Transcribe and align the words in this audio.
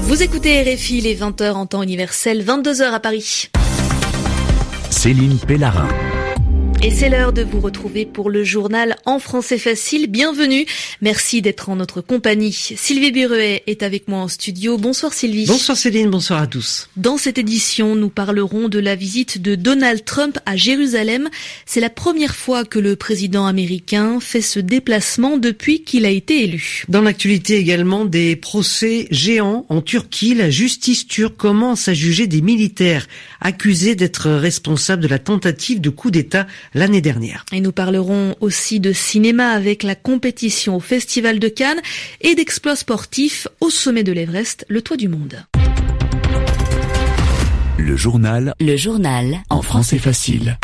Vous 0.00 0.22
écoutez 0.22 0.62
RFI 0.62 1.00
les 1.00 1.16
20h 1.16 1.52
en 1.52 1.66
temps 1.66 1.82
universel, 1.82 2.44
22h 2.44 2.92
à 2.92 3.00
Paris. 3.00 3.50
Céline 4.90 5.38
Pellarin. 5.38 5.88
Et 6.84 6.90
c'est 6.90 7.08
l'heure 7.08 7.32
de 7.32 7.40
vous 7.40 7.60
retrouver 7.60 8.04
pour 8.04 8.28
le 8.28 8.44
journal 8.44 8.96
en 9.06 9.18
français 9.18 9.56
facile. 9.56 10.06
Bienvenue. 10.06 10.66
Merci 11.00 11.40
d'être 11.40 11.70
en 11.70 11.76
notre 11.76 12.02
compagnie. 12.02 12.52
Sylvie 12.52 13.10
Biruet 13.10 13.62
est 13.66 13.82
avec 13.82 14.06
moi 14.06 14.18
en 14.18 14.28
studio. 14.28 14.76
Bonsoir 14.76 15.14
Sylvie. 15.14 15.46
Bonsoir 15.46 15.78
Céline, 15.78 16.10
bonsoir 16.10 16.42
à 16.42 16.46
tous. 16.46 16.90
Dans 16.98 17.16
cette 17.16 17.38
édition, 17.38 17.94
nous 17.94 18.10
parlerons 18.10 18.68
de 18.68 18.78
la 18.78 18.96
visite 18.96 19.40
de 19.40 19.54
Donald 19.54 20.04
Trump 20.04 20.38
à 20.44 20.56
Jérusalem. 20.56 21.30
C'est 21.64 21.80
la 21.80 21.88
première 21.88 22.34
fois 22.34 22.66
que 22.66 22.78
le 22.78 22.96
président 22.96 23.46
américain 23.46 24.20
fait 24.20 24.42
ce 24.42 24.60
déplacement 24.60 25.38
depuis 25.38 25.84
qu'il 25.84 26.04
a 26.04 26.10
été 26.10 26.44
élu. 26.44 26.84
Dans 26.90 27.00
l'actualité 27.00 27.56
également, 27.56 28.04
des 28.04 28.36
procès 28.36 29.08
géants 29.10 29.64
en 29.70 29.80
Turquie. 29.80 30.34
La 30.34 30.50
justice 30.50 31.06
turque 31.06 31.38
commence 31.38 31.88
à 31.88 31.94
juger 31.94 32.26
des 32.26 32.42
militaires 32.42 33.06
accusés 33.40 33.94
d'être 33.94 34.28
responsables 34.30 35.02
de 35.02 35.08
la 35.08 35.18
tentative 35.18 35.80
de 35.80 35.88
coup 35.88 36.10
d'État 36.10 36.46
l'année 36.74 37.00
dernière. 37.00 37.44
Et 37.52 37.60
nous 37.60 37.72
parlerons 37.72 38.34
aussi 38.40 38.80
de 38.80 38.92
cinéma 38.92 39.50
avec 39.50 39.82
la 39.82 39.94
compétition 39.94 40.76
au 40.76 40.80
Festival 40.80 41.38
de 41.38 41.48
Cannes 41.48 41.80
et 42.20 42.34
d'exploits 42.34 42.76
sportifs 42.76 43.48
au 43.60 43.70
sommet 43.70 44.02
de 44.02 44.12
l'Everest, 44.12 44.66
le 44.68 44.82
toit 44.82 44.96
du 44.96 45.08
monde. 45.08 45.44
Le 47.78 47.96
journal. 47.96 48.54
Le 48.60 48.76
journal. 48.76 49.42
En 49.50 49.62
français 49.62 49.98
facile. 49.98 50.58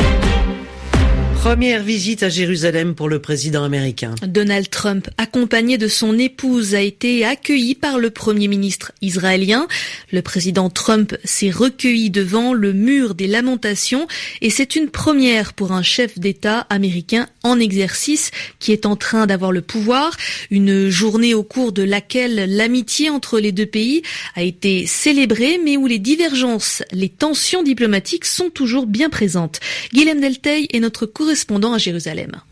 Première 1.41 1.81
visite 1.81 2.21
à 2.21 2.29
Jérusalem 2.29 2.93
pour 2.93 3.09
le 3.09 3.17
président 3.17 3.63
américain. 3.63 4.13
Donald 4.21 4.69
Trump, 4.69 5.09
accompagné 5.17 5.79
de 5.79 5.87
son 5.87 6.19
épouse, 6.19 6.75
a 6.75 6.81
été 6.81 7.25
accueilli 7.25 7.73
par 7.73 7.97
le 7.97 8.11
premier 8.11 8.47
ministre 8.47 8.91
israélien. 9.01 9.67
Le 10.11 10.21
président 10.21 10.69
Trump 10.69 11.17
s'est 11.23 11.49
recueilli 11.49 12.11
devant 12.11 12.53
le 12.53 12.73
mur 12.73 13.15
des 13.15 13.25
lamentations 13.25 14.07
et 14.41 14.51
c'est 14.51 14.75
une 14.75 14.89
première 14.89 15.53
pour 15.53 15.71
un 15.71 15.81
chef 15.81 16.19
d'État 16.19 16.67
américain 16.69 17.27
en 17.41 17.59
exercice 17.59 18.29
qui 18.59 18.71
est 18.71 18.85
en 18.85 18.95
train 18.95 19.25
d'avoir 19.25 19.51
le 19.51 19.61
pouvoir. 19.61 20.15
Une 20.51 20.89
journée 20.89 21.33
au 21.33 21.41
cours 21.41 21.71
de 21.71 21.81
laquelle 21.81 22.55
l'amitié 22.55 23.09
entre 23.09 23.39
les 23.39 23.51
deux 23.51 23.65
pays 23.65 24.03
a 24.35 24.43
été 24.43 24.85
célébrée 24.85 25.59
mais 25.65 25.75
où 25.75 25.87
les 25.87 25.97
divergences, 25.97 26.83
les 26.91 27.09
tensions 27.09 27.63
diplomatiques 27.63 28.25
sont 28.25 28.51
toujours 28.51 28.85
bien 28.85 29.09
présentes. 29.09 29.59
Guillaume 29.91 30.21
Delteil 30.21 30.67
est 30.71 30.79
notre 30.79 31.07
correspondant 31.31 31.73
à. 31.73 31.77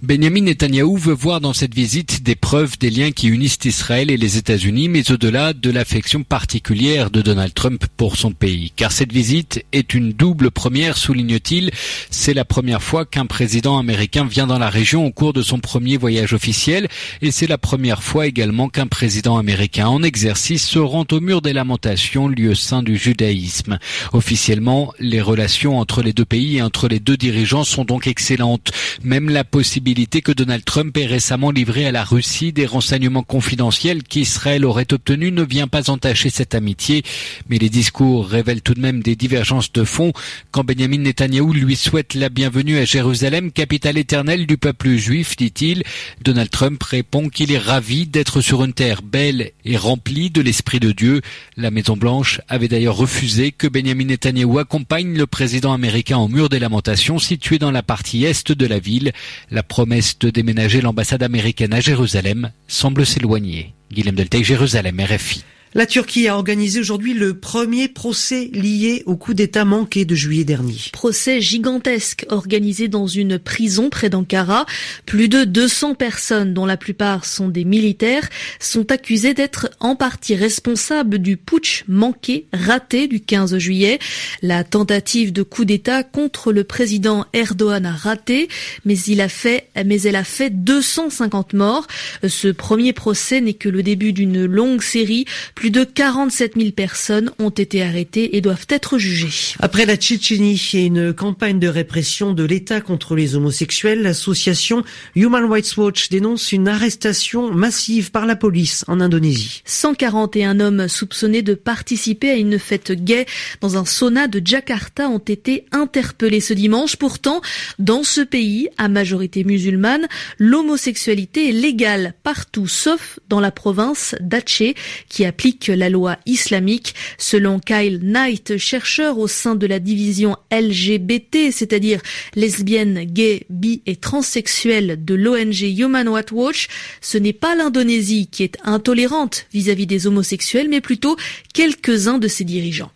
Benjamin 0.02 0.42
Netanyahou 0.42 0.96
veut 0.96 1.14
voir 1.14 1.42
dans 1.42 1.52
cette 1.52 1.76
visite 1.76 2.24
des 2.24 2.36
preuves 2.36 2.78
des 2.80 2.90
liens 2.90 3.12
qui 3.12 3.28
unissent 3.28 3.60
Israël 3.66 4.10
et 4.10 4.16
les 4.16 4.38
États-Unis, 4.38 4.88
mais 4.88 5.12
au-delà 5.12 5.52
de 5.52 5.70
l'affection 5.70 6.24
particulière 6.24 7.12
de 7.12 7.22
Donald 7.22 7.54
Trump 7.54 7.86
pour 7.98 8.16
son 8.16 8.32
pays. 8.32 8.72
Car 8.74 8.94
cette 8.94 9.12
visite 9.12 9.66
est 9.74 9.94
une 9.94 10.14
double 10.14 10.50
première, 10.50 10.96
souligne-t-il. 10.96 11.72
C'est 12.10 12.34
la 12.34 12.46
première 12.46 12.82
fois 12.82 13.06
qu'un 13.06 13.26
président 13.26 13.78
américain 13.78 14.26
vient 14.26 14.48
dans 14.48 14.60
la 14.60 14.70
région 14.70 15.06
au 15.06 15.12
cours 15.12 15.34
de 15.34 15.42
son 15.42 15.60
premier 15.60 15.98
voyage 15.98 16.32
officiel, 16.32 16.88
et 17.22 17.32
c'est 17.32 17.48
la 17.48 17.58
première 17.58 18.02
fois 18.02 18.28
également 18.28 18.70
qu'un 18.70 18.88
président 18.88 19.38
américain 19.38 19.88
en 19.88 20.04
exercice 20.04 20.66
se 20.66 20.80
rend 20.80 21.06
au 21.12 21.20
mur 21.20 21.42
des 21.42 21.54
lamentations, 21.54 22.30
lieu 22.30 22.56
saint 22.56 22.82
du 22.82 22.98
judaïsme. 22.98 23.78
Officiellement, 24.14 24.94
les 25.00 25.22
relations 25.22 25.80
entre 25.80 26.02
les 26.02 26.14
deux 26.14 26.26
pays 26.26 26.58
et 26.58 26.62
entre 26.62 26.88
les 26.88 27.02
deux 27.02 27.18
dirigeants 27.18 27.66
sont 27.66 27.84
donc 27.84 28.08
excellentes. 28.08 28.69
Même 29.04 29.30
la 29.30 29.44
possibilité 29.44 30.22
que 30.22 30.32
Donald 30.32 30.64
Trump 30.66 30.96
ait 30.98 31.06
récemment 31.06 31.52
livré 31.52 31.86
à 31.86 31.92
la 31.92 32.04
Russie 32.04 32.52
des 32.52 32.66
renseignements 32.66 33.24
confidentiels 33.24 34.04
qu'Israël 34.04 34.66
aurait 34.66 34.94
obtenus 34.94 35.34
ne 35.34 35.44
vient 35.44 35.68
pas 35.68 35.90
entacher 35.90 36.30
cette 36.30 36.56
amitié, 36.56 37.04
mais 37.50 37.58
les 37.58 37.70
discours 37.70 38.28
révèlent 38.28 38.62
tout 38.62 38.74
de 38.74 38.82
même 38.82 39.02
des 39.02 39.16
divergences 39.16 39.72
de 39.72 39.84
fond. 39.84 40.14
Quand 40.52 40.64
Benjamin 40.64 41.00
Netanyahou 41.00 41.54
lui 41.54 41.76
souhaite 41.76 42.14
la 42.14 42.30
bienvenue 42.30 42.78
à 42.78 42.86
Jérusalem, 42.86 43.52
capitale 43.52 43.98
éternelle 43.98 44.46
du 44.46 44.58
peuple 44.58 44.96
juif, 44.96 45.36
dit-il, 45.36 45.84
Donald 46.24 46.50
Trump 46.50 46.82
répond 46.84 47.30
qu'il 47.30 47.52
est 47.52 47.58
ravi 47.58 48.06
d'être 48.06 48.42
sur 48.42 48.64
une 48.64 48.74
terre 48.74 49.02
belle 49.02 49.52
et 49.66 49.78
remplie 49.78 50.30
de 50.30 50.42
l'Esprit 50.42 50.80
de 50.80 50.92
Dieu. 50.92 51.22
La 51.58 51.72
Maison-Blanche 51.72 52.42
avait 52.48 52.68
d'ailleurs 52.68 52.98
refusé 52.98 53.52
que 53.52 53.68
Benjamin 53.68 54.06
Netanyahou 54.06 54.60
accompagne 54.60 55.18
le 55.18 55.28
président 55.28 55.74
américain 55.74 56.18
au 56.18 56.28
mur 56.28 56.50
des 56.50 56.60
lamentations 56.60 57.20
situé 57.20 57.60
dans 57.60 57.72
la 57.72 57.84
partie 57.84 58.26
est 58.26 58.52
la 58.66 58.80
ville, 58.80 59.12
la 59.52 59.64
promesse 59.64 60.18
de 60.20 60.30
déménager 60.30 60.82
l'ambassade 60.82 61.24
américaine 61.24 61.74
à 61.74 61.80
Jérusalem 61.80 62.52
semble 62.68 63.06
s'éloigner. 63.06 63.74
Guillaume 63.92 64.16
Deltay, 64.16 64.44
Jérusalem, 64.44 65.00
RFI. 65.00 65.44
La 65.76 65.86
Turquie 65.86 66.28
a 66.28 66.36
organisé 66.36 66.80
aujourd'hui 66.80 67.14
le 67.14 67.36
premier 67.36 67.88
procès 67.90 68.50
lié 68.54 69.04
au 69.06 69.16
coup 69.16 69.36
d'État 69.36 69.66
manqué 69.66 70.04
de 70.04 70.16
juillet 70.16 70.44
dernier. 70.44 70.78
Procès 70.94 71.42
gigantesque 71.42 72.26
organisé 72.30 72.88
dans 72.88 73.06
une 73.06 73.38
prison 73.38 73.92
près 73.92 74.10
d'Ankara. 74.10 74.66
Plus 75.06 75.30
de 75.30 75.44
200 75.44 75.94
personnes, 75.94 76.56
dont 76.56 76.66
la 76.66 76.76
plupart 76.76 77.24
sont 77.24 77.50
des 77.50 77.66
militaires, 77.66 78.28
sont 78.60 78.92
accusées 78.92 79.36
d'être 79.36 79.70
en 79.80 79.96
partie 79.96 80.34
responsables 80.34 81.20
du 81.20 81.38
putsch 81.38 81.84
manqué, 81.88 82.48
raté 82.52 83.08
du 83.08 83.20
15 83.20 83.60
juillet. 83.60 84.00
La 84.42 84.64
tentative 84.64 85.32
de 85.32 85.44
coup 85.44 85.66
d'État 85.66 86.02
contre 86.02 86.52
le 86.52 86.64
président 86.64 87.28
Erdogan 87.34 87.86
a 87.86 87.92
raté, 87.92 88.48
mais 88.86 88.98
il 88.98 89.22
a 89.22 89.30
fait, 89.30 89.68
mais 89.86 90.02
elle 90.02 90.16
a 90.16 90.24
fait 90.24 90.50
250 90.50 91.54
morts. 91.54 91.86
Ce 92.28 92.48
premier 92.48 92.92
procès 92.92 93.40
n'est 93.40 93.54
que 93.54 93.70
le 93.70 93.84
début 93.84 94.14
d'une 94.14 94.46
longue 94.46 94.82
série 94.82 95.26
plus 95.60 95.72
de 95.72 95.84
47 95.84 96.54
000 96.56 96.72
personnes 96.72 97.32
ont 97.38 97.50
été 97.50 97.84
arrêtées 97.84 98.38
et 98.38 98.40
doivent 98.40 98.66
être 98.70 98.98
jugées. 98.98 99.58
Après 99.60 99.86
la 99.86 99.98
Tchétchénie 99.98 100.70
et 100.74 100.86
une 100.86 101.12
campagne 101.12 101.60
de 101.60 101.68
répression 101.68 102.32
de 102.32 102.46
l'État 102.46 102.80
contre 102.80 103.14
les 103.14 103.36
homosexuels, 103.36 104.02
l'association 104.02 104.86
Human 105.16 105.52
Rights 105.52 105.76
Watch 105.76 106.08
dénonce 106.08 106.54
une 106.54 106.70
arrestation 106.70 107.52
massive 107.52 108.10
par 108.12 108.26
la 108.26 108.38
police 108.38 108.86
en 108.88 109.02
Indonésie. 109.02 109.62
141 109.66 110.62
hommes 110.62 110.88
soupçonnés 110.88 111.42
de 111.42 111.56
participer 111.56 112.30
à 112.30 112.36
une 112.36 112.58
fête 112.58 112.94
gay 112.94 113.26
dans 113.60 113.76
un 113.76 113.84
sauna 113.84 114.30
de 114.30 114.42
Jakarta 114.42 115.10
ont 115.10 115.18
été 115.18 115.66
interpellés 115.74 116.40
ce 116.40 116.54
dimanche. 116.54 116.96
Pourtant, 116.96 117.42
dans 117.80 118.04
ce 118.04 118.22
pays, 118.22 118.70
à 118.78 118.88
majorité 118.88 119.44
musulmane, 119.44 120.08
l'homosexualité 120.38 121.50
est 121.50 121.52
légale 121.52 122.14
partout 122.24 122.70
sauf 122.70 123.20
dans 123.28 123.42
la 123.42 123.52
province 123.52 124.16
d'Aceh 124.22 124.74
qui 125.10 125.26
applique 125.26 125.49
la 125.68 125.90
loi 125.90 126.18
islamique. 126.26 126.96
Selon 127.18 127.60
Kyle 127.60 128.00
Knight, 128.02 128.58
chercheur 128.58 129.18
au 129.18 129.28
sein 129.28 129.56
de 129.56 129.68
la 129.68 129.80
division 129.80 130.38
LGBT, 130.52 131.52
c'est-à-dire 131.52 132.02
lesbiennes, 132.36 133.04
gays, 133.06 133.46
bi 133.50 133.82
et 133.86 133.96
transsexuelles 133.96 135.04
de 135.04 135.16
l'ONG 135.16 135.62
Human 135.62 136.08
Rights 136.08 136.32
Watch, 136.32 136.68
ce 137.02 137.18
n'est 137.18 137.34
pas 137.34 137.56
l'Indonésie 137.56 138.28
qui 138.32 138.44
est 138.44 138.58
intolérante 138.64 139.46
vis-à-vis 139.54 139.84
-vis 139.84 139.88
des 139.88 140.08
homosexuels, 140.08 140.70
mais 140.70 140.82
plutôt 140.82 141.16
quelques-uns 141.54 142.20
de 142.20 142.28
ses 142.28 142.44
dirigeants. 142.44 142.92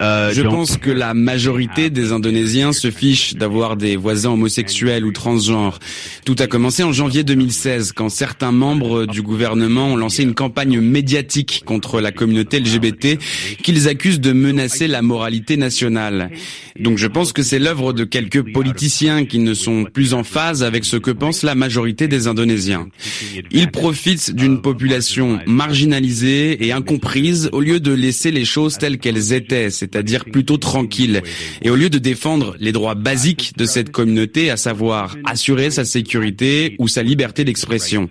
Uh, 0.00 0.32
Je 0.32 0.42
pense 0.42 0.76
que 0.76 0.90
la 0.90 1.14
majorité 1.14 1.90
des 1.90 2.12
Indonésiens 2.12 2.72
se 2.72 2.90
fichent 2.90 3.34
d'avoir 3.34 3.76
des 3.76 3.96
voisins 3.96 4.30
homosexuels 4.30 5.04
ou 5.04 5.12
transgenres. 5.12 5.78
Tout 6.24 6.36
a 6.38 6.46
commencé 6.46 6.82
en 6.82 6.92
janvier 6.92 7.24
2016 7.24 7.92
quand 7.92 8.08
certains 8.08 8.52
membres 8.52 9.06
du 9.06 9.22
gouvernement 9.22 9.88
ont 9.88 9.96
lancé 9.96 10.22
une 10.22 10.34
campagne 10.34 10.80
médiatique 10.80 11.62
contre 11.64 12.00
la 12.00 12.12
communauté 12.12 12.60
LGBT 12.60 13.18
qu'ils 13.62 13.88
accusent 13.88 14.20
de 14.20 14.32
menacer 14.32 14.88
la 14.88 15.02
moralité 15.02 15.56
nationale. 15.56 16.30
Donc 16.78 16.98
je 16.98 17.06
pense 17.06 17.32
que 17.32 17.42
c'est 17.42 17.58
l'œuvre 17.58 17.92
de 17.92 18.04
quelques 18.04 18.52
politiciens 18.52 19.24
qui 19.24 19.38
ne 19.38 19.54
sont 19.54 19.84
plus 19.84 20.14
en 20.14 20.24
phase 20.24 20.62
avec 20.62 20.84
ce 20.84 20.96
que 20.96 21.10
pense 21.10 21.42
la 21.42 21.54
majorité 21.54 22.08
des 22.08 22.26
Indonésiens. 22.26 22.88
Ils 23.50 23.70
profitent 23.70 24.34
d'une 24.34 24.60
population 24.62 25.38
marginalisée 25.46 26.64
et 26.66 26.72
incomprise 26.72 27.48
au 27.52 27.60
lieu 27.60 27.80
de 27.80 27.92
laisser 28.02 28.30
les 28.30 28.44
choses 28.44 28.76
telles 28.78 28.98
qu'elles 28.98 29.32
étaient, 29.32 29.70
c'est-à-dire 29.70 30.24
plutôt 30.24 30.58
tranquilles, 30.58 31.22
et 31.62 31.70
au 31.70 31.76
lieu 31.76 31.88
de 31.88 31.98
défendre 31.98 32.56
les 32.58 32.72
droits 32.72 32.94
basiques 32.94 33.52
de 33.56 33.64
cette 33.64 33.90
communauté, 33.90 34.50
à 34.50 34.56
savoir 34.56 35.16
assurer 35.24 35.70
sa 35.70 35.84
sécurité 35.84 36.76
ou 36.78 36.88
sa 36.88 37.02
liberté 37.02 37.44
d'expression. 37.44 38.10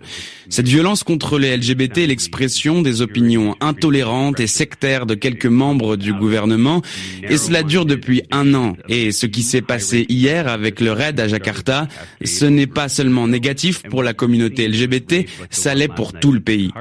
Cette 0.50 0.68
violence 0.68 1.04
contre 1.04 1.40
les 1.40 1.56
LGBT 1.56 2.00
est 2.00 2.08
l'expression 2.08 2.82
des 2.82 3.02
opinions 3.02 3.56
intolérantes 3.62 4.40
et 4.40 4.48
sectaires 4.48 5.06
de 5.06 5.16
quelques 5.16 5.46
membres 5.46 5.96
du 5.96 6.14
gouvernement, 6.14 6.82
et 7.24 7.38
cela 7.38 7.64
dure 7.64 7.86
depuis 7.86 8.24
un 8.32 8.54
an. 8.54 8.76
Et 8.90 9.12
ce 9.12 9.26
qui 9.26 9.44
s'est 9.44 9.62
passé 9.62 10.06
hier 10.10 10.48
avec 10.48 10.82
le 10.82 10.92
raid 10.92 11.20
à 11.20 11.28
Jakarta, 11.28 11.88
ce 12.24 12.46
n'est 12.46 12.68
pas 12.68 12.90
seulement 12.90 13.28
négatif 13.28 13.84
pour 13.84 14.04
la 14.04 14.14
communauté 14.14 14.68
LGBT, 14.68 15.26
ça 15.50 15.76
l'est 15.76 15.94
pour 15.94 16.14
tout 16.14 16.32
le 16.32 16.40
pays. 16.40 16.72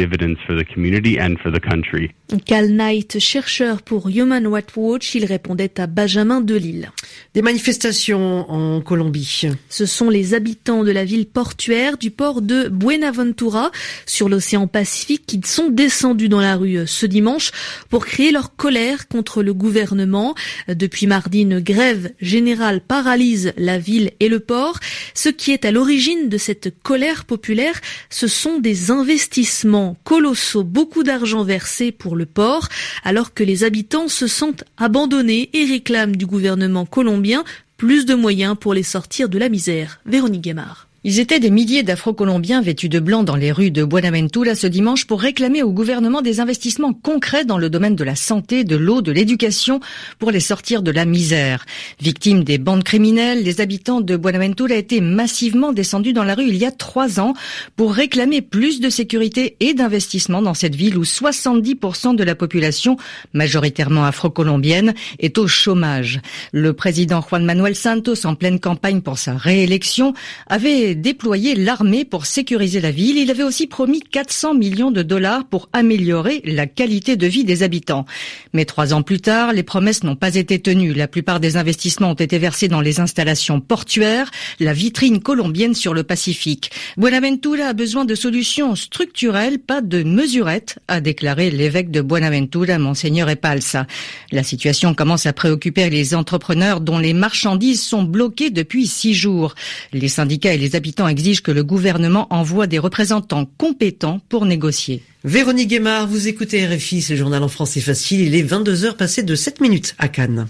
Dividends 0.00 0.38
for 0.46 0.56
the 0.56 0.64
community 0.64 1.18
and 1.20 1.36
for 1.42 1.52
the 1.52 1.60
country. 1.60 2.10
Cal 2.46 2.68
Knight, 2.68 3.18
chercheur 3.18 3.82
pour 3.82 4.08
Human 4.08 4.46
Rights 4.46 4.76
Watch, 4.76 5.14
il 5.14 5.24
répondait 5.24 5.80
à 5.80 5.86
Benjamin 5.86 6.40
Delille. 6.40 6.90
Des 7.34 7.42
manifestations 7.42 8.48
en 8.50 8.80
Colombie. 8.80 9.48
Ce 9.68 9.86
sont 9.86 10.10
les 10.10 10.32
habitants 10.32 10.84
de 10.84 10.92
la 10.92 11.04
ville 11.04 11.26
portuaire 11.26 11.98
du 11.98 12.10
port 12.10 12.40
de 12.40 12.68
Buenaventura 12.68 13.72
sur 14.06 14.28
l'océan 14.28 14.68
Pacifique 14.68 15.26
qui 15.26 15.40
sont 15.44 15.70
descendus 15.70 16.28
dans 16.28 16.40
la 16.40 16.56
rue 16.56 16.86
ce 16.86 17.06
dimanche 17.06 17.50
pour 17.88 18.06
crier 18.06 18.30
leur 18.30 18.54
colère 18.54 19.08
contre 19.08 19.42
le 19.42 19.52
gouvernement. 19.52 20.34
Depuis 20.68 21.06
mardi, 21.06 21.42
une 21.42 21.60
grève 21.60 22.12
générale 22.20 22.80
paralyse 22.80 23.52
la 23.56 23.78
ville 23.78 24.12
et 24.20 24.28
le 24.28 24.40
port. 24.40 24.78
Ce 25.14 25.28
qui 25.28 25.50
est 25.50 25.64
à 25.64 25.72
l'origine 25.72 26.28
de 26.28 26.38
cette 26.38 26.80
colère 26.82 27.24
populaire, 27.24 27.80
ce 28.08 28.28
sont 28.28 28.60
des 28.60 28.90
investissements 28.90 29.89
colossaux, 30.04 30.64
beaucoup 30.64 31.02
d'argent 31.02 31.44
versé 31.44 31.92
pour 31.92 32.16
le 32.16 32.26
port, 32.26 32.68
alors 33.04 33.34
que 33.34 33.44
les 33.44 33.64
habitants 33.64 34.08
se 34.08 34.26
sentent 34.26 34.64
abandonnés 34.76 35.50
et 35.52 35.64
réclament 35.64 36.16
du 36.16 36.26
gouvernement 36.26 36.86
colombien 36.86 37.44
plus 37.76 38.04
de 38.04 38.14
moyens 38.14 38.56
pour 38.60 38.74
les 38.74 38.82
sortir 38.82 39.28
de 39.28 39.38
la 39.38 39.48
misère. 39.48 40.00
Véronique 40.04 40.42
Guémard. 40.42 40.89
Ils 41.02 41.18
étaient 41.18 41.40
des 41.40 41.50
milliers 41.50 41.82
d'Afro-Colombiens 41.82 42.60
vêtus 42.60 42.90
de 42.90 43.00
blanc 43.00 43.22
dans 43.22 43.34
les 43.34 43.52
rues 43.52 43.70
de 43.70 43.84
Buenaventura 43.84 44.54
ce 44.54 44.66
dimanche 44.66 45.06
pour 45.06 45.22
réclamer 45.22 45.62
au 45.62 45.72
gouvernement 45.72 46.20
des 46.20 46.40
investissements 46.40 46.92
concrets 46.92 47.46
dans 47.46 47.56
le 47.56 47.70
domaine 47.70 47.96
de 47.96 48.04
la 48.04 48.14
santé, 48.14 48.64
de 48.64 48.76
l'eau, 48.76 49.00
de 49.00 49.10
l'éducation 49.10 49.80
pour 50.18 50.30
les 50.30 50.40
sortir 50.40 50.82
de 50.82 50.90
la 50.90 51.06
misère. 51.06 51.64
Victimes 52.02 52.44
des 52.44 52.58
bandes 52.58 52.84
criminelles, 52.84 53.42
les 53.42 53.62
habitants 53.62 54.02
de 54.02 54.14
Buenaventura 54.14 54.74
étaient 54.74 55.00
massivement 55.00 55.72
descendus 55.72 56.12
dans 56.12 56.22
la 56.22 56.34
rue 56.34 56.48
il 56.48 56.56
y 56.56 56.66
a 56.66 56.70
trois 56.70 57.18
ans 57.18 57.32
pour 57.76 57.94
réclamer 57.94 58.42
plus 58.42 58.78
de 58.80 58.90
sécurité 58.90 59.56
et 59.60 59.72
d'investissement 59.72 60.42
dans 60.42 60.52
cette 60.52 60.74
ville 60.74 60.98
où 60.98 61.04
70% 61.04 62.14
de 62.14 62.24
la 62.24 62.34
population, 62.34 62.98
majoritairement 63.32 64.04
afro-colombienne, 64.04 64.92
est 65.18 65.38
au 65.38 65.46
chômage. 65.46 66.20
Le 66.52 66.74
président 66.74 67.22
Juan 67.22 67.42
Manuel 67.42 67.74
Santos, 67.74 68.26
en 68.26 68.34
pleine 68.34 68.60
campagne 68.60 69.00
pour 69.00 69.16
sa 69.16 69.34
réélection, 69.34 70.12
avait 70.46 70.89
déployer 70.94 71.54
l'armée 71.54 72.04
pour 72.04 72.26
sécuriser 72.26 72.80
la 72.80 72.90
ville. 72.90 73.18
Il 73.18 73.30
avait 73.30 73.42
aussi 73.42 73.66
promis 73.66 74.00
400 74.00 74.54
millions 74.54 74.90
de 74.90 75.02
dollars 75.02 75.44
pour 75.44 75.68
améliorer 75.72 76.42
la 76.44 76.66
qualité 76.66 77.16
de 77.16 77.26
vie 77.26 77.44
des 77.44 77.62
habitants. 77.62 78.06
Mais 78.52 78.64
trois 78.64 78.94
ans 78.94 79.02
plus 79.02 79.20
tard, 79.20 79.52
les 79.52 79.62
promesses 79.62 80.04
n'ont 80.04 80.16
pas 80.16 80.34
été 80.34 80.58
tenues. 80.58 80.94
La 80.94 81.08
plupart 81.08 81.40
des 81.40 81.56
investissements 81.56 82.10
ont 82.10 82.14
été 82.14 82.38
versés 82.38 82.68
dans 82.68 82.80
les 82.80 83.00
installations 83.00 83.60
portuaires, 83.60 84.30
la 84.58 84.72
vitrine 84.72 85.20
colombienne 85.20 85.74
sur 85.74 85.94
le 85.94 86.02
Pacifique. 86.02 86.70
Buenaventura 86.96 87.66
a 87.66 87.72
besoin 87.72 88.04
de 88.04 88.14
solutions 88.14 88.74
structurelles, 88.74 89.58
pas 89.58 89.80
de 89.80 90.02
mesurettes, 90.02 90.78
a 90.88 91.00
déclaré 91.00 91.50
l'évêque 91.50 91.90
de 91.90 92.00
Buenaventura, 92.00 92.78
Monseigneur 92.78 93.28
Epalsa. 93.28 93.86
La 94.32 94.42
situation 94.42 94.94
commence 94.94 95.26
à 95.26 95.32
préoccuper 95.32 95.90
les 95.90 96.14
entrepreneurs 96.14 96.80
dont 96.80 96.98
les 96.98 97.12
marchandises 97.12 97.82
sont 97.82 98.02
bloquées 98.02 98.50
depuis 98.50 98.86
six 98.86 99.14
jours. 99.14 99.54
Les 99.92 100.08
syndicats 100.08 100.52
et 100.52 100.58
les 100.58 100.76
habitants 100.80 101.08
exigent 101.08 101.42
que 101.42 101.50
le 101.50 101.62
gouvernement 101.62 102.26
envoie 102.30 102.66
des 102.66 102.78
représentants 102.78 103.44
compétents 103.58 104.18
pour 104.30 104.46
négocier. 104.46 105.02
Véronique 105.24 105.68
Guémard, 105.68 106.06
vous 106.06 106.26
écoutez 106.26 106.66
RFI, 106.66 107.02
c'est 107.02 107.12
le 107.12 107.18
journal 107.18 107.42
en 107.42 107.48
français 107.48 107.80
facile. 107.80 108.22
Il 108.22 108.34
est 108.34 108.42
22h 108.42 108.96
passé 108.96 109.22
de 109.22 109.34
7 109.34 109.60
minutes 109.60 109.94
à 109.98 110.08
Cannes. 110.08 110.48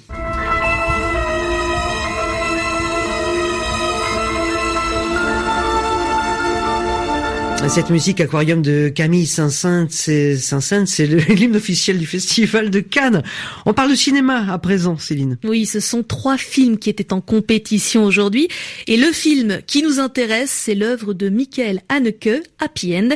Cette 7.69 7.91
musique 7.91 8.21
aquarium 8.21 8.63
de 8.63 8.89
Camille 8.89 9.27
Saint-Saëns, 9.27 9.87
c'est 9.91 10.37
c'est 10.37 11.07
l'hymne 11.29 11.57
officiel 11.57 11.99
du 11.99 12.07
festival 12.07 12.71
de 12.71 12.81
Cannes. 12.81 13.23
On 13.65 13.73
parle 13.75 13.91
de 13.91 13.95
cinéma 13.95 14.53
à 14.53 14.59
présent, 14.59 14.99
Céline. 14.99 15.39
Oui, 15.45 15.67
ce 15.67 15.79
sont 15.79 16.03
trois 16.03 16.37
films 16.37 16.79
qui 16.79 16.91
étaient 16.91 17.13
en 17.13 17.21
compétition 17.21 18.05
aujourd'hui. 18.05 18.49
Et 18.89 18.97
le 18.97 19.13
film 19.13 19.61
qui 19.67 19.83
nous 19.83 20.01
intéresse, 20.01 20.51
c'est 20.51 20.75
l'œuvre 20.75 21.15
de 21.15 21.29
Michael 21.29 21.83
Haneke, 21.89 22.43
Happy 22.59 22.97
End, 22.97 23.11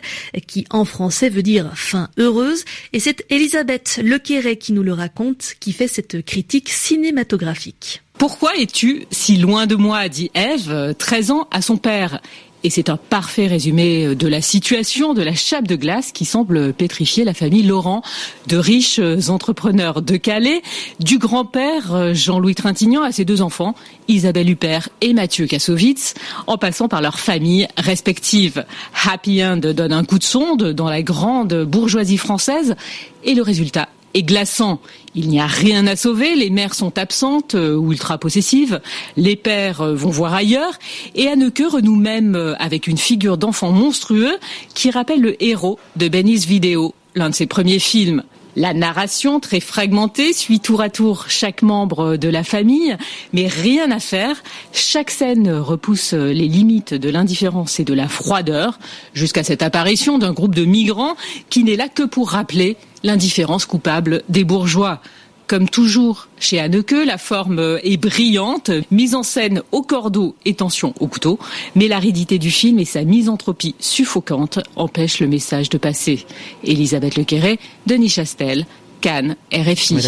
qui 0.47 0.67
en 0.71 0.85
français 0.85 1.31
veut 1.31 1.43
dire 1.43 1.73
fin 1.75 2.09
heureuse. 2.17 2.65
Et 2.93 3.01
c'est 3.01 3.25
Elisabeth 3.31 4.01
Lequeret 4.05 4.57
qui 4.57 4.73
nous 4.73 4.85
le 4.85 4.93
raconte, 4.93 5.55
qui 5.59 5.73
fait 5.73 5.89
cette 5.89 6.25
critique 6.25 6.69
cinématographique. 6.69 8.03
Pourquoi 8.19 8.57
es-tu 8.57 9.07
si 9.11 9.39
loin 9.39 9.67
de 9.67 9.75
moi 9.75 10.09
dit 10.09 10.31
Eve, 10.35 10.95
13 10.97 11.31
ans, 11.33 11.49
à 11.51 11.61
son 11.61 11.77
père? 11.77 12.21
Et 12.65 12.71
c'est 12.71 12.89
un 12.89 12.97
parfait 12.97 13.47
résumé 13.47 14.15
de 14.15 14.27
la 14.27 14.41
situation 14.41 15.13
de 15.13 15.23
la 15.23 15.35
chape 15.35 15.69
de 15.69 15.77
glace 15.77 16.13
qui 16.13 16.25
semble 16.25 16.73
pétrifier 16.73 17.23
la 17.25 17.35
famille 17.35 17.63
Laurent, 17.63 18.03
de 18.49 18.57
riches 18.57 19.01
entrepreneurs 19.29 20.01
de 20.01 20.17
Calais, 20.17 20.63
du 20.99 21.19
grand-père 21.19 22.15
Jean-Louis 22.15 22.55
Trintignant 22.55 23.03
à 23.03 23.13
ses 23.13 23.27
deux 23.27 23.43
enfants, 23.43 23.75
Isabelle 24.09 24.49
Huppert 24.49 24.89
et 25.03 25.13
Mathieu 25.13 25.47
Kassovitz, 25.47 26.15
en 26.47 26.57
passant 26.57 26.89
par 26.89 27.03
leurs 27.03 27.21
familles 27.21 27.69
respectives. 27.77 28.65
Happy 29.07 29.45
End 29.45 29.59
donne 29.59 29.93
un 29.93 30.05
coup 30.05 30.19
de 30.19 30.25
sonde 30.25 30.73
dans 30.73 30.89
la 30.89 31.03
grande 31.03 31.65
bourgeoisie 31.65 32.19
française 32.19 32.77
et 33.25 33.35
le 33.35 33.43
résultat 33.43 33.89
est 34.15 34.23
glaçant. 34.23 34.81
Il 35.15 35.29
n'y 35.29 35.41
a 35.41 35.47
rien 35.47 35.87
à 35.87 35.97
sauver, 35.97 36.35
les 36.35 36.51
mères 36.51 36.75
sont 36.75 36.99
absentes 36.99 37.55
euh, 37.55 37.77
ou 37.77 37.93
ultra 37.93 38.19
possessives, 38.19 38.81
les 39.17 39.37
pères 39.37 39.81
euh, 39.81 39.95
vont 39.95 40.11
voir 40.11 40.35
ailleurs, 40.35 40.79
et 41.15 41.29
Anneke 41.29 41.63
renoue 41.71 41.97
même 41.97 42.35
euh, 42.35 42.55
avec 42.59 42.87
une 42.87 42.99
figure 42.99 43.37
d'enfant 43.37 43.71
monstrueux 43.71 44.37
qui 44.75 44.91
rappelle 44.91 45.21
le 45.21 45.43
héros 45.43 45.79
de 45.97 46.09
Benny's 46.09 46.47
Video, 46.47 46.95
l'un 47.15 47.31
de 47.31 47.35
ses 47.35 47.47
premiers 47.47 47.79
films. 47.79 48.23
La 48.57 48.73
narration, 48.73 49.41
très 49.41 49.61
fragmentée, 49.61 50.33
suit 50.33 50.61
tour 50.61 50.81
à 50.81 50.89
tour 50.89 51.27
chaque 51.29 51.63
membre 51.63 52.17
de 52.17 52.29
la 52.29 52.45
famille, 52.45 52.97
mais 53.33 53.49
rien 53.49 53.91
à 53.91 53.99
faire. 53.99 54.43
Chaque 54.73 55.11
scène 55.11 55.51
repousse 55.51 56.13
les 56.13 56.49
limites 56.49 56.95
de 56.95 57.09
l'indifférence 57.11 57.81
et 57.81 57.85
de 57.85 57.95
la 57.95 58.09
froideur, 58.09 58.79
jusqu'à 59.13 59.43
cette 59.43 59.63
apparition 59.63 60.19
d'un 60.19 60.33
groupe 60.33 60.55
de 60.55 60.65
migrants 60.65 61.17
qui 61.51 61.65
n'est 61.65 61.77
là 61.77 61.89
que 61.89 62.05
pour 62.05 62.31
rappeler 62.31 62.77
l'indifférence 63.03 63.67
coupable 63.67 64.23
des 64.29 64.45
bourgeois. 64.45 65.01
Comme 65.47 65.69
toujours 65.69 66.29
chez 66.41 66.59
Anneke, 66.59 66.95
la 67.07 67.19
forme 67.19 67.79
est 67.83 67.99
brillante, 67.99 68.71
mise 68.91 69.15
en 69.15 69.23
scène 69.23 69.63
au 69.73 69.83
cordeau 69.83 70.37
et 70.47 70.55
tension 70.55 70.95
au 71.01 71.07
couteau, 71.07 71.39
mais 71.75 71.87
l'aridité 71.87 72.39
du 72.39 72.51
film 72.51 72.79
et 72.79 72.87
sa 72.87 73.05
misanthropie 73.05 73.75
suffocante 73.79 74.61
empêchent 74.75 75.21
le 75.21 75.29
message 75.29 75.69
de 75.69 75.77
passer. 75.77 76.25
Elisabeth 76.65 77.17
Lequeret, 77.17 77.59
Denis 77.87 78.09
Chastel, 78.09 78.65
Cannes, 79.03 79.37
RFI. 79.53 79.95
La 79.97 80.01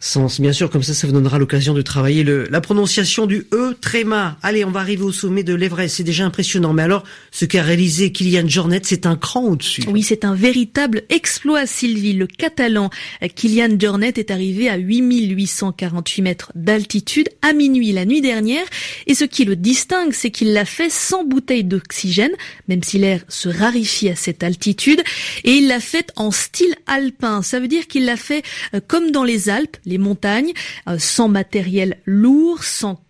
sens. 0.00 0.40
Bien 0.40 0.52
sûr, 0.52 0.70
comme 0.70 0.82
ça, 0.82 0.94
ça 0.94 1.06
vous 1.06 1.12
donnera 1.12 1.38
l'occasion 1.38 1.74
de 1.74 1.82
travailler 1.82 2.22
le, 2.22 2.46
la 2.50 2.60
prononciation 2.60 3.26
du 3.26 3.46
E 3.52 3.76
tréma. 3.80 4.38
Allez, 4.42 4.64
on 4.64 4.70
va 4.70 4.80
arriver 4.80 5.02
au 5.02 5.12
sommet 5.12 5.42
de 5.42 5.54
l'Everest. 5.54 5.96
C'est 5.96 6.04
déjà 6.04 6.24
impressionnant. 6.24 6.72
Mais 6.72 6.82
alors, 6.82 7.04
ce 7.30 7.44
qu'a 7.44 7.62
réalisé 7.62 8.12
Kylian 8.12 8.48
Jornet, 8.48 8.80
c'est 8.84 9.06
un 9.06 9.16
cran 9.16 9.44
au-dessus. 9.44 9.82
Oui, 9.88 10.02
c'est 10.02 10.24
un 10.24 10.34
véritable 10.34 11.02
exploit, 11.08 11.66
Sylvie. 11.66 12.12
Le 12.12 12.26
catalan 12.26 12.90
Kylian 13.34 13.78
Jornet 13.78 14.14
est 14.16 14.30
arrivé 14.30 14.68
à 14.68 14.76
8848 14.76 16.22
mètres 16.22 16.52
d'altitude 16.54 17.28
à 17.42 17.52
minuit 17.52 17.92
la 17.92 18.04
nuit 18.04 18.20
dernière. 18.20 18.64
Et 19.06 19.14
ce 19.14 19.24
qui 19.24 19.44
le 19.44 19.56
distingue, 19.56 20.12
c'est 20.12 20.30
qu'il 20.30 20.52
l'a 20.52 20.64
fait 20.64 20.90
sans 20.90 21.24
bouteille 21.24 21.64
d'oxygène, 21.64 22.32
même 22.68 22.82
si 22.82 22.98
l'air 22.98 23.22
se 23.28 23.48
raréfie 23.48 24.08
à 24.08 24.16
cette 24.16 24.42
altitude. 24.42 25.02
Et 25.44 25.52
il 25.52 25.68
l'a 25.68 25.80
fait 25.80 26.12
en 26.16 26.30
style 26.30 26.74
alpin. 26.86 27.42
Ça 27.42 27.60
veut 27.60 27.68
dire 27.68 27.86
qu'il 27.86 28.04
l'a 28.04 28.16
fait 28.16 28.42
euh, 28.74 28.80
comme 28.86 29.10
dans 29.10 29.24
les 29.24 29.48
Alpes 29.48 29.76
les 29.88 29.98
montagnes, 29.98 30.52
euh, 30.88 30.98
sans 30.98 31.28
matériel 31.28 31.98
lourd, 32.04 32.62
sans 32.62 33.00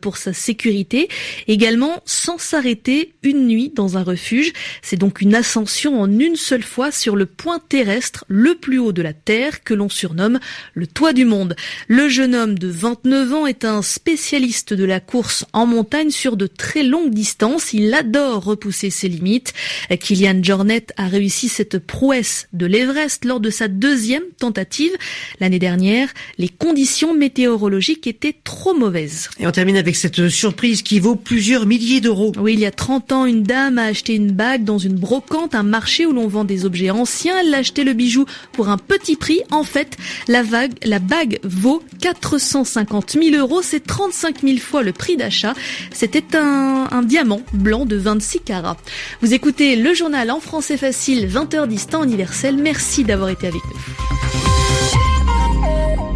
pour 0.00 0.16
sa 0.16 0.32
sécurité, 0.32 1.08
également 1.46 2.02
sans 2.04 2.36
s'arrêter 2.36 3.12
une 3.22 3.46
nuit 3.46 3.72
dans 3.74 3.96
un 3.96 4.02
refuge. 4.02 4.52
C'est 4.82 4.96
donc 4.96 5.20
une 5.20 5.34
ascension 5.34 6.00
en 6.00 6.18
une 6.18 6.36
seule 6.36 6.64
fois 6.64 6.90
sur 6.90 7.14
le 7.14 7.26
point 7.26 7.60
terrestre 7.68 8.24
le 8.28 8.56
plus 8.56 8.78
haut 8.78 8.92
de 8.92 9.02
la 9.02 9.12
Terre 9.12 9.62
que 9.62 9.74
l'on 9.74 9.88
surnomme 9.88 10.40
le 10.74 10.86
toit 10.86 11.12
du 11.12 11.24
monde. 11.24 11.54
Le 11.86 12.08
jeune 12.08 12.34
homme 12.34 12.58
de 12.58 12.68
29 12.68 13.32
ans 13.34 13.46
est 13.46 13.64
un 13.64 13.82
spécialiste 13.82 14.74
de 14.74 14.84
la 14.84 14.98
course 14.98 15.44
en 15.52 15.66
montagne 15.66 16.10
sur 16.10 16.36
de 16.36 16.48
très 16.48 16.82
longues 16.82 17.14
distances. 17.14 17.72
Il 17.72 17.94
adore 17.94 18.44
repousser 18.44 18.90
ses 18.90 19.08
limites. 19.08 19.52
Kylian 20.00 20.42
Jornet 20.42 20.86
a 20.96 21.06
réussi 21.06 21.48
cette 21.48 21.78
prouesse 21.78 22.48
de 22.52 22.66
l'Everest 22.66 23.24
lors 23.24 23.40
de 23.40 23.50
sa 23.50 23.68
deuxième 23.68 24.24
tentative 24.38 24.92
l'année 25.38 25.60
dernière 25.60 26.08
les 26.38 26.48
conditions 26.48 27.14
météorologiques 27.14 28.06
étaient 28.06 28.36
trop 28.44 28.74
mauvaises. 28.74 29.30
Va 29.52 29.54
terminer 29.54 29.80
avec 29.80 29.96
cette 29.96 30.30
surprise 30.30 30.80
qui 30.80 30.98
vaut 30.98 31.14
plusieurs 31.14 31.66
milliers 31.66 32.00
d'euros. 32.00 32.32
Oui, 32.38 32.54
il 32.54 32.60
y 32.60 32.64
a 32.64 32.70
30 32.70 33.12
ans, 33.12 33.26
une 33.26 33.42
dame 33.42 33.76
a 33.76 33.84
acheté 33.84 34.14
une 34.14 34.32
bague 34.32 34.64
dans 34.64 34.78
une 34.78 34.94
brocante, 34.94 35.54
un 35.54 35.62
marché 35.62 36.06
où 36.06 36.12
l'on 36.12 36.26
vend 36.26 36.44
des 36.44 36.64
objets 36.64 36.88
anciens. 36.88 37.34
Elle 37.38 37.54
a 37.54 37.58
acheté 37.58 37.84
le 37.84 37.92
bijou 37.92 38.24
pour 38.52 38.70
un 38.70 38.78
petit 38.78 39.14
prix. 39.14 39.42
En 39.50 39.62
fait, 39.62 39.98
la, 40.26 40.42
vague, 40.42 40.72
la 40.84 41.00
bague 41.00 41.38
vaut 41.44 41.82
450 42.00 43.10
000 43.10 43.36
euros. 43.36 43.60
C'est 43.60 43.86
35 43.86 44.40
000 44.40 44.56
fois 44.56 44.82
le 44.82 44.92
prix 44.92 45.18
d'achat. 45.18 45.52
C'était 45.92 46.34
un, 46.34 46.88
un 46.90 47.02
diamant 47.02 47.42
blanc 47.52 47.84
de 47.84 47.96
26 47.96 48.40
carats. 48.40 48.78
Vous 49.20 49.34
écoutez 49.34 49.76
le 49.76 49.92
journal 49.92 50.30
en 50.30 50.40
français 50.40 50.78
facile, 50.78 51.28
20h10 51.28 51.90
temps 51.90 52.04
universel. 52.04 52.56
Merci 52.56 53.04
d'avoir 53.04 53.28
été 53.28 53.48
avec 53.48 53.60
nous. 53.66 54.51